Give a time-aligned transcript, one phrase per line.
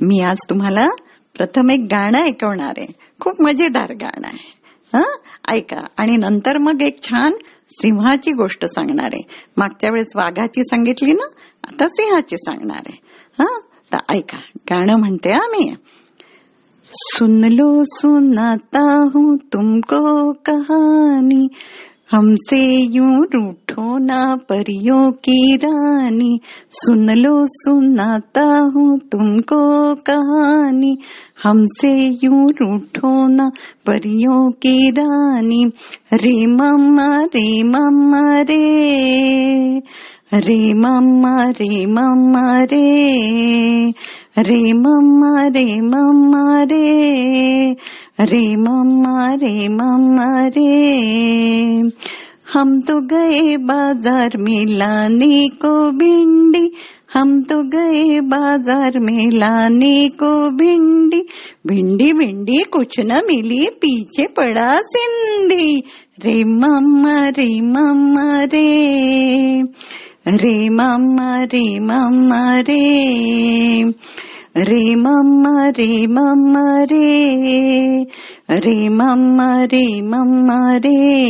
[0.00, 0.88] मी आज तुम्हाला
[1.36, 2.86] प्रथम एक गाणं ऐकवणार आहे.
[3.20, 4.58] खूप मजेदार गाणं आहे.
[4.94, 5.16] हं?
[5.54, 5.86] ऐका.
[5.96, 7.32] आणि नंतर मग एक छान
[7.70, 9.22] सिंहाची गोष्ट सांगणार आहे.
[9.56, 11.26] मागच्या वेळेस वाघाची सांगितली ना?
[11.68, 12.98] आता सिंहाची सांगणार आहे.
[13.40, 13.60] हं?
[13.92, 14.38] तर ऐका.
[14.56, 15.74] गाणं म्हणते आम्ही
[16.92, 21.48] सुन लो सुनाता हूँ तुमको कहानी.
[22.10, 30.98] हमसे यूं रूठो ना परियों की रानी। सुन लो सुनाता हूँ तुमको कहानी।
[31.42, 33.50] हमसे यूं रूठो ना
[33.86, 35.64] परियों की रानी।
[36.12, 38.88] रे मम्मा रे मम्मा रे।
[40.34, 43.08] रे मम्मा रे मम्मा रे।
[44.38, 47.72] रे मम्मा रे मम्मा, रे।
[48.20, 51.90] रे मम्मा रे मम्मा, रे।
[52.52, 56.72] हम तो गए बाज़ार में लाने को भिंडी।
[57.14, 61.26] हम तो गए बाज़ार में लाने को भिंडी।
[61.66, 65.82] भिंडी भिंडी, कुछ न मिली पीछे पड़ा सिंधी।
[66.20, 69.62] रे मम्मा रे मम्मा, रे।
[70.28, 72.88] रे मम्मा रे मम्मा, रे।
[74.56, 76.06] रे मम्मा रे.
[76.06, 77.38] मम्मा रे
[78.50, 81.28] रे मम्मा रे मम्मा रे.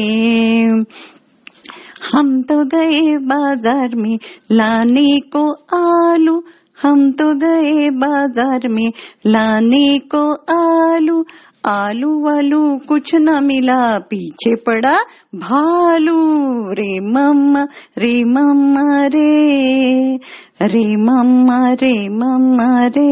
[2.14, 4.18] हम तो गए बाजार में
[4.52, 6.42] लाने को आलू.
[6.82, 8.92] हम तो गए बाजार में
[9.26, 10.32] लाने को
[10.94, 11.24] आलू.
[11.66, 14.96] आलू वालू कुछ न मिला, पीछे पड़ा
[15.34, 16.14] भालू।
[16.72, 17.66] रे मम्मा
[17.98, 20.16] रे मम्मा रे
[20.62, 23.10] रे मम्मा रे मम्मा रे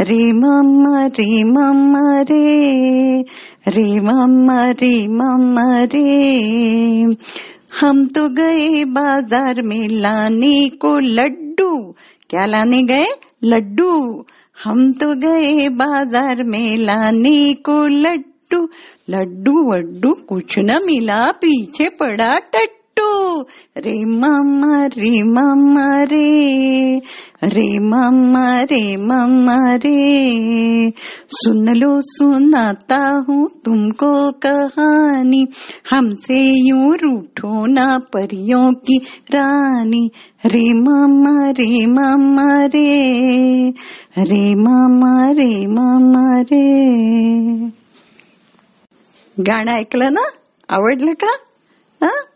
[0.00, 3.20] रे मम्मा रे मम्मा रे
[3.68, 7.14] रे मम्मा रे मम्मा रे।
[7.80, 11.94] हम तो गए बाज़ार में लाने को लड्डू।
[12.30, 13.06] क्या लाने गए?
[13.44, 14.24] लड्डू।
[14.64, 18.68] हम तो गए बाजार में लाने को लड्डू।
[19.10, 22.77] लड्डू वड्डू कुछ न मिला पीछे पड़ा टट्टू।
[23.78, 26.98] रे मम्मा रे मम्मा रे.
[27.44, 30.92] रे मम्मा रे मम्मा रे.
[31.28, 35.46] सुन लो सुनाता हूँ तुमको कहानी.
[35.90, 38.98] हमसे यूं रूठो ना परियों की
[39.34, 40.10] रानी.
[40.46, 43.10] रे मम्मा रे मम्मा रे.
[44.18, 46.88] रे मम्मा रे मम्मा रे.
[49.40, 50.30] गाणं ऐकलं ना?
[50.70, 51.38] आवडलं का?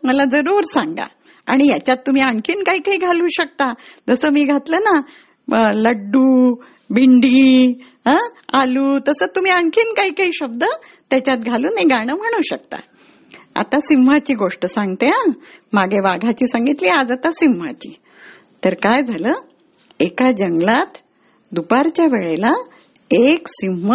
[0.03, 1.05] मला जरूर सांगा.
[1.47, 3.71] आणि याच्यात तुम्ही आणखीन काही काही घालू शकता.
[4.09, 6.55] जसं मी घातलं ना लड्डू
[6.89, 10.63] भिंडी आलू तसं तुम्ही आणखीन काही काही शब्द
[11.09, 12.77] त्याच्यात घालून हे गाणं म्हणू शकता.
[13.55, 15.23] आता सिंहाची गोष्ट सांगते हा?
[15.73, 17.95] मागे वाघाची सांगितली आज आता सिंहाची.
[18.65, 19.33] तर काय झालं?
[19.99, 20.97] एका जंगलात
[21.51, 22.51] दुपारच्या वेळेला
[23.11, 23.93] एक सिंह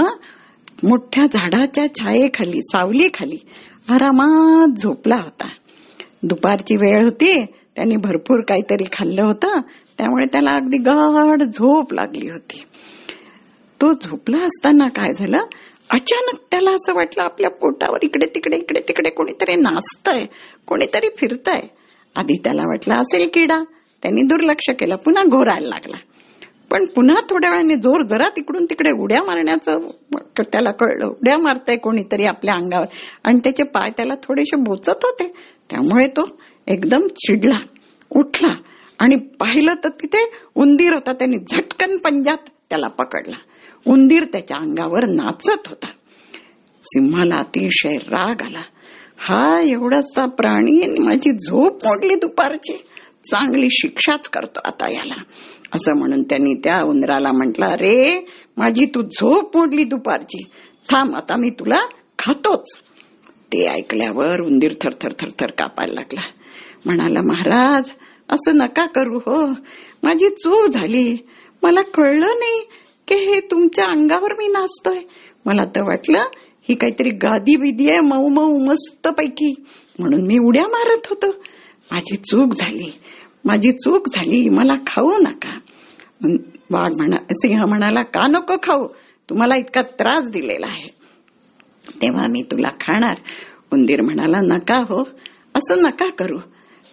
[0.84, 3.36] मोठ्या झाडाच्या छायेखाली सावलीखाली
[3.88, 5.48] आरामात झोपला होता.
[6.22, 9.60] दुपारची वेळ होती त्यांनी भरपूर काहीतरी खाल्लं होतं
[9.98, 12.64] त्यामुळे त्याला अगदी गाढ झोप लागली होती.
[13.80, 15.38] तो झोपला असताना काय झालं
[15.90, 20.26] अचानक त्याला असं वाटलं आपल्या पोटावर इकडे तिकडे इकडे तिकडे कोणीतरी नाचतंय
[20.66, 21.60] कोणीतरी फिरतंय.
[22.16, 23.64] आधी त्याला वाटलं असेल किडा.
[24.02, 25.96] त्यांनी दुर्लक्ष केलं पुन्हा घोरायला लागला.
[26.70, 29.90] पण पुन्हा थोड्या वेळाने जोर जरा तिकडून तिकडे उड्या मारण्याचं
[30.38, 31.06] त्याला कळलं.
[31.06, 32.84] उड्या मारतंय कोणीतरी आपल्या अंगावर.
[33.24, 35.32] आणि त्याचे पाय त्याला थोडेसे बोचत होते.
[35.70, 37.56] त्यामुळे तो एकदम चिडला
[38.16, 38.54] उठला
[38.98, 41.12] आणि पाहिलं तर तिथे उंदीर होता.
[41.12, 43.36] त्यांनी झटकन पंजात त्याला पकडला.
[43.86, 45.86] उंदीर त्याच्या अंगावर नाचत होता.
[46.82, 48.62] सिंहाला अतिशय राग आला.
[49.20, 52.76] हा एवढासा प्राणी माझी झोप मोडली दुपारची.
[53.30, 55.22] चांगली शिक्षाच करतो आता याला.
[55.74, 60.40] असं म्हणून त्यांनी त्या उंदराला म्हटलं अरे माझी तू झोप मोडली दुपारची.
[60.90, 61.80] थांब आता मी तुला
[62.18, 62.66] खातोच.
[63.52, 66.20] ते ऐकल्यावर उंदीर थरथर थरथर कापायला लागला.
[66.86, 67.90] म्हणाला महाराज
[68.28, 69.46] असं नका करू हो.
[70.02, 71.16] माझी चूक झाली.
[71.62, 72.68] मला कळलं नाही
[73.08, 74.98] की हे तुमच्या अंगावर मी नाचतोय.
[75.46, 76.22] मला तर वाटलं
[76.68, 79.54] ही काहीतरी गादी बिदी आहे मऊ मऊ मस्त पैकी.
[79.98, 81.26] म्हणून मी उड्या मारत होतो.
[81.92, 82.92] माझी चूक झाली.
[83.44, 85.58] माझी चूक झाली मला खाऊ नका.
[86.70, 88.86] वाघ म्हणा सिंह म्हणाला का नको खाऊ?
[89.30, 90.88] तुम्हाला इतका त्रास दिलेला आहे.
[92.02, 93.14] तेव्हा मी तुला खाणार.
[93.72, 95.00] उंदीर म्हणाला नका हो
[95.54, 96.38] असं नका करू.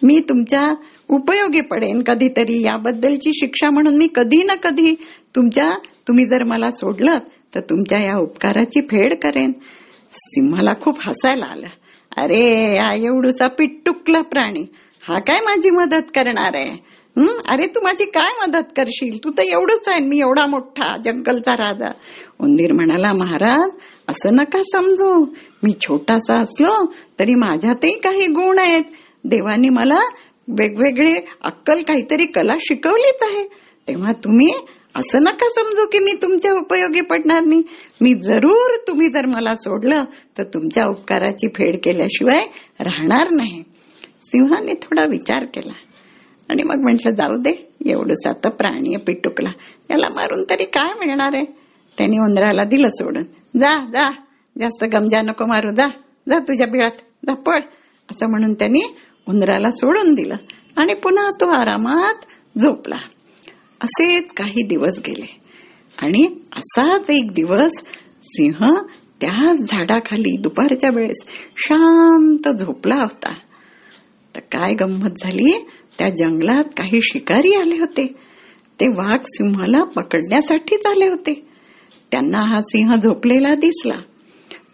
[0.02, 0.74] मी तुमच्या
[1.08, 2.62] उपयोगी पडेन कधीतरी.
[2.62, 4.94] याबद्दलची शिक्षा म्हणून मी कधी ना कधी
[5.36, 5.70] तुमच्या
[6.08, 7.18] तुम्ही जर मला सोडलं
[7.54, 9.52] तर तुमच्या या उपकाराची फेड करेन.
[10.12, 11.66] सिंहाला खूप हसायला आलं.
[12.16, 14.64] अरे हा एवढूसा पिट्टुकला प्राणी.
[15.08, 16.96] हा काय माझी मदत करणार आहे?
[17.48, 19.16] अरे तू माझी काय मदत करशील?
[19.24, 21.90] तू तर एवढंच आहे मी एवढा मोठा जंगलचा राजा.
[22.40, 23.70] उंदीर म्हणाला महाराज
[24.08, 25.24] असं नका समजू.
[25.62, 26.86] मी छोटासा असलो
[27.18, 28.84] तरी माझ्यातही काही गुण आहेत.
[29.24, 29.98] देवाने मला
[30.48, 31.14] वेगवेगळे
[31.44, 33.44] अक्कल काहीतरी कला शिकवलीच आहे.
[33.88, 34.50] तेव्हा तुम्ही
[34.96, 37.62] असं नका समजू की मी तुमच्या उपयोगी पडणार नाही.
[38.00, 40.04] मी जरूर तुम्ही जर मला सोडलं
[40.38, 42.44] तर तुमच्या उपकाराची फेड केल्याशिवाय
[42.80, 43.62] राहणार नाही.
[44.26, 45.72] सिंहाने थोडा विचार केला.
[46.48, 49.50] आणि मग म्हटलं जाऊ दे एवढंच आता प्राणी आहे पिटुकला.
[49.90, 51.44] याला मारून तरी काय मिळणार आहे?
[51.98, 53.22] त्याने उंदराला दिलं सोडून.
[53.60, 54.10] जा जा
[54.58, 55.88] जास्त गमजा नको मारू जा
[56.28, 56.90] जा तुझ्या बिळात
[57.26, 57.62] जा पड
[58.10, 58.80] असं म्हणून त्यांनी
[59.28, 60.36] उंदराला सोडून दिलं.
[60.76, 62.24] आणि पुन्हा तो आरामात
[62.58, 62.98] झोपला.
[63.80, 65.40] असेच काही दिवस गेले.
[65.98, 67.72] आणि असाच एक दिवस
[68.24, 68.74] सिंह
[69.20, 71.26] त्याच झाडाखाली दुपारच्या वेळेस
[71.56, 73.34] शांत झोपला होता.
[74.36, 75.66] तर काय गंमत झाली?
[75.98, 78.06] त्या जंगलात काही शिकारी आले होते.
[78.80, 81.48] ते वाघ सिंहाला पकडण्यासाठीच आले होते.
[82.12, 83.94] त्यांना हा सिंह झोपलेला दिसला.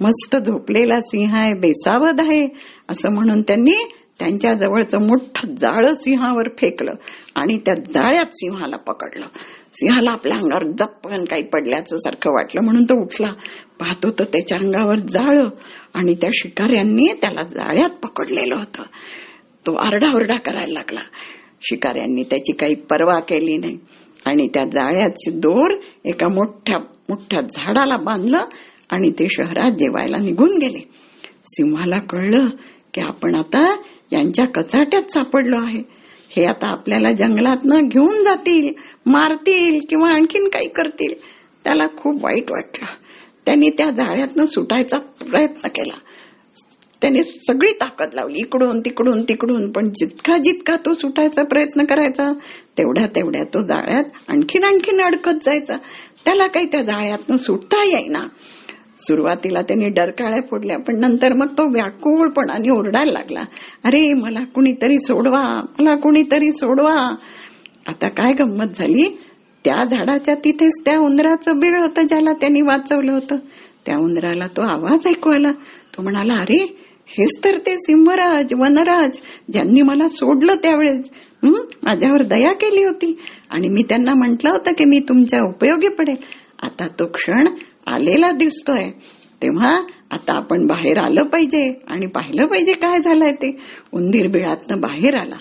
[0.00, 2.48] मस्त झोपलेला सिंह आहे बेसावध आहे
[2.88, 6.92] असं म्हणून त्यांनी त्यांच्या जवळचं मोठं जाळं सिंहावर फेकलं
[7.34, 9.26] आणि त्या जाळ्यात सिंहाला पकडलं.
[9.72, 13.32] सिंहाला आपल्या अंगावर जप्पन काही पडल्याचं सारखं वाटलं म्हणून तो उठला.
[13.80, 15.48] पाहतो तर त्याच्या अंगावर जाळं
[15.94, 18.82] आणि त्या शिकाऱ्यांनी त्याला जाळ्यात पकडलेलं होतं.
[19.66, 21.00] तो आरडाओरडा करायला लागला.
[21.62, 23.78] शिकाऱ्यांनी त्याची काही पर्वा केली नाही.
[24.26, 28.44] आणि त्या जाळ्याचे दोर एका मोठ्या मोठ्या झाडाला बांधलं
[28.90, 30.78] आणि ते शहरात जेवायला निघून गेले.
[31.44, 32.48] सिंहाला कळलं
[32.94, 33.76] की आपण आता
[34.12, 35.82] यांच्या कचाट्यात सापडलो आहे.
[36.36, 38.72] हे आता आपल्याला जंगलातनं घेऊन जातील
[39.06, 41.14] मारतील किंवा आणखीन काही करतील
[41.64, 42.86] त्याला खूप वाईट वाटलं.
[43.46, 45.98] त्यांनी त्या जाळ्यातनं सुटायचा प्रयत्न केला.
[47.02, 49.72] त्याने सगळी ताकद लावली इकडून तिकडून तिकडून.
[49.72, 52.32] पण जितका जितका तो सुटायचा प्रयत्न करायचा
[52.78, 55.76] तेवढ्या तेवढ्या तो जाळ्यात आणखीन आणखीन अडकत जायचा.
[56.24, 58.26] त्याला काही त्या जाळ्यातनं सुटता येईना.
[58.98, 63.44] सुरुवातीला त्यांनी डरकाळ्या फोडल्या पण नंतर मग तो व्याकुळपणाने ओरडायला लागला.
[63.84, 67.16] अरे मला कुणीतरी सोडवा मला कुणीतरी सोडवा.
[67.88, 69.18] आता काय गंमत झाली?
[69.64, 73.36] त्या झाडाच्या तिथेच त्या उंदराचं बिळ होतं ज्याला त्यांनी वाचवलं होतं.
[73.86, 75.52] त्या उंदराला तो आवाज ऐकू आला.
[75.96, 76.81] तो म्हणाला अरे
[77.18, 79.10] हेच तर ते सिंहराज वनराज
[79.52, 81.00] ज्यांनी मला सोडलं त्यावेळेस.
[81.82, 83.18] माझ्यावर दया केली होती.
[83.50, 86.16] आणि मी त्यांना म्हटलं होतं की मी तुमच्या उपयोगी पडेल.
[86.62, 87.48] आता तो क्षण
[87.86, 88.90] आलेला दिसतोय.
[89.42, 89.80] तेव्हा
[90.10, 91.80] आता आपण बाहेर आलं पाहिजे.
[91.88, 93.56] आणि पाहिलं पाहिजे काय झालंय ते.
[93.92, 95.36] उंदीर बिळातनं बाहेर आला.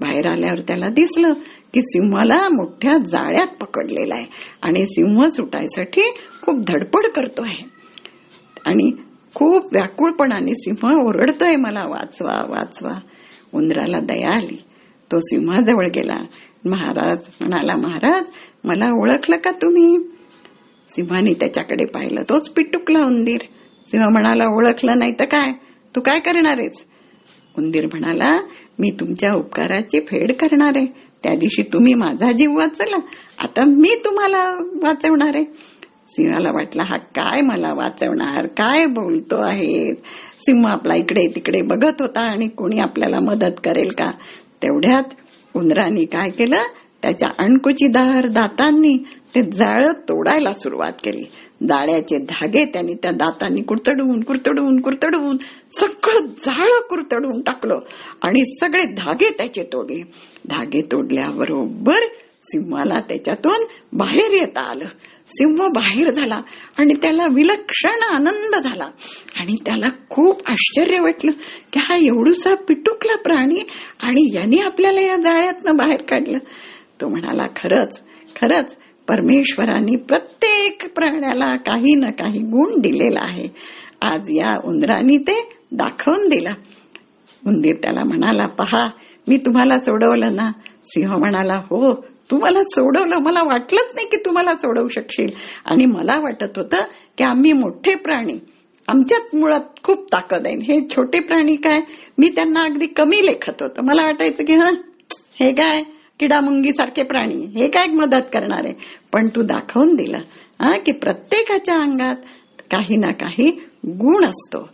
[0.00, 1.32] बाहेर आल्यावर त्याला दिसलं
[1.74, 4.26] की सिंहाला मोठ्या जाळ्यात पकडलेला आहे.
[4.62, 6.02] आणि सिंह सुटायसाठी
[6.42, 7.64] खूप धडपड करतो आहे
[8.66, 8.90] आणि
[9.36, 13.00] खूप व्याकुळपणाने सिंह ओरडतोय मला वाचवा वाचवा.
[13.54, 14.62] उंदराला दया आली.
[15.12, 16.16] तो सिंहाजवळ गेला.
[16.64, 18.24] महाराज म्हणाला महाराज
[18.64, 19.98] मला ओळखलं का तुम्ही?
[20.90, 22.22] सिंहाने त्याच्याकडे पाहिलं.
[22.28, 23.40] तोच पिटुकला उंदीर.
[23.88, 25.52] सिंह म्हणाला ओळखलं नाही तर काय?
[25.96, 26.84] तू काय करणार आहेस?
[27.58, 28.40] उंदीर म्हणाला
[28.78, 30.86] मी तुमच्या उपकाराची फेड करणार आहे.
[31.22, 32.96] त्या दिवशी तुम्ही माझा जीव वाचला
[33.38, 34.44] आता मी तुम्हाला
[34.82, 35.44] वाचवणार आहे.
[36.16, 38.46] सिंहाला वाटला हा काय मला वाचवणार?
[38.46, 39.94] काय बोलतो आहे?
[40.38, 44.10] सिंह आपला इकडे तिकडे बघत होता आणि कोणी आपल्याला मदत करेल का?
[44.62, 45.02] तेवढ्यात
[45.56, 46.62] उंदराने काय केलं?
[47.02, 49.04] त्याच्या अणकुचीदार दातांनी
[49.34, 51.24] ते जाळं तोडायला सुरुवात केली.
[51.68, 55.36] जाळ्याचे धागे त्यांनी त्या दातांनी कुरतडवून कुरतडवून कुरतडवून
[55.72, 57.78] सगळं जाळं कुरतडवून टाकलं
[58.22, 60.02] आणि सगळे धागे त्याचे तोडले.
[60.48, 61.98] धागे तोडल्याबरोबर
[62.48, 64.84] सिंहाला त्याच्यातून बाहेर येता आलं.
[65.28, 66.40] सिंह बाहेर झाला
[66.78, 68.90] आणि त्याला विलक्षण आनंद झाला.
[69.36, 71.30] आणि त्याला खूप आश्चर्य वाटलं
[71.72, 73.60] की हा एवढूसा पिटुकला प्राणी
[74.00, 76.38] आणि याने आपल्याला या जाळ्यातनं बाहेर काढलं.
[77.00, 78.00] तो म्हणाला खरंच
[78.40, 78.76] खरंच
[79.08, 83.48] परमेश्वरांनी प्रत्येक प्राण्याला काही ना काही गुण दिलेला आहे.
[84.02, 86.54] आज या उंदराने ते दाखवून दिला.
[87.46, 88.82] उंदीर त्याला म्हणाला पहा
[89.28, 90.52] मी तुम्हाला सोडवलं ना.
[90.86, 95.26] सिंह म्हणाला हो तू मला सोडवलं मला वाटलंच नाही की तू मला सोडवू शकशील.
[95.64, 96.84] आणि मला वाटत होतं
[97.18, 98.38] की आम्ही मोठे प्राणी
[98.88, 100.56] आमच्यात मुळात खूप ताकद आहे.
[100.56, 101.80] हे छोटे प्राणी काय?
[102.18, 103.82] मी त्यांना अगदी कमी लेखत होतं.
[103.82, 104.70] मला वाटायचं की हा
[105.40, 105.82] हे काय?
[106.20, 107.34] किडामुंगी सारखे प्राणी.
[107.34, 108.64] हे काय मदत करणार?
[108.64, 108.74] आहे
[109.12, 110.18] पण तू दाखवून दिलं
[110.60, 112.16] हा की प्रत्येकाच्या अंगात
[112.70, 113.50] काही ना काही
[113.86, 114.68] गुण असतो.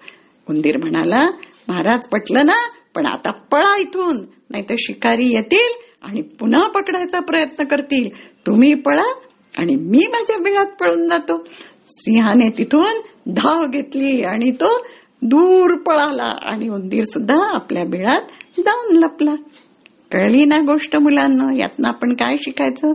[0.49, 1.27] उंदीर म्हणाला
[1.69, 2.69] महाराज पटलं ना?
[2.95, 4.25] पण आता पळा इथून.
[4.51, 8.09] नाही तर शिकारी येतील आणि पुन्हा पकडायचा प्रयत्न करतील.
[8.47, 9.21] तुम्ही पळा
[9.59, 11.45] आणि मी माझ्या बिळात पळून जातो.
[11.91, 13.01] सिंहाने तिथून
[13.33, 14.87] धाव घेतली आणि तो
[15.23, 18.21] दूर पळाला आणि उंदीर सुद्धा आपल्या बिळात
[18.61, 19.35] जाऊन लपला.
[20.13, 21.53] कळली ना गोष्ट मुलांना?
[21.53, 22.93] यातनं आपण काय शिकायचं?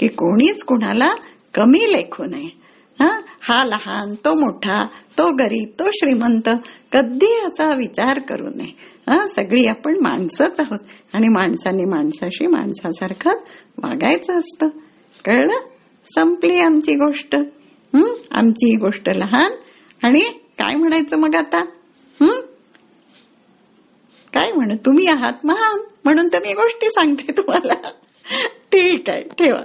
[0.00, 1.08] की कोणीच कुणाला
[1.54, 2.60] कमी लेखू नये.
[3.02, 3.20] हा?
[3.40, 4.86] हा लहान तो मोठा
[5.18, 6.48] तो गरीब तो श्रीमंत
[6.92, 8.76] कधी याचा विचार करू नये.
[9.14, 10.78] सगळी आपण माणसंच आहोत.
[11.14, 13.30] आणि माणसाने माणसाशी माणसासारखं
[13.78, 14.68] वागायचं असतं.
[15.24, 15.60] कळलं?
[16.14, 17.34] संपली आमची गोष्ट.
[17.34, 19.52] हम्म आमची गोष्ट लहान.
[20.02, 20.20] आणि
[20.58, 21.58] काय म्हणायचं मग आता?
[22.20, 22.40] हम्म
[24.32, 25.80] काय म्हण तुम्ही आहात महान.
[26.04, 27.90] म्हणून तर मी गोष्टी सांगते तुम्हाला.
[28.72, 29.62] ठीक आहे ठेवा.